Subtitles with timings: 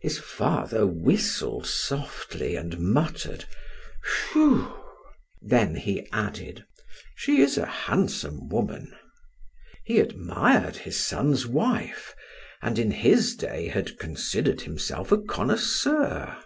[0.00, 3.44] His father whistled softly and muttered:
[4.32, 4.72] "Whew!"
[5.42, 6.64] Then he added:
[7.14, 8.96] "She is a handsome woman."
[9.84, 12.14] He admired his son's wife,
[12.62, 16.38] and in his day had considered himself a connoisseur.